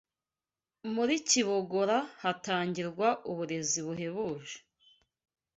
[0.93, 4.57] muri Kibogora hatangirwa uburezi buhebuje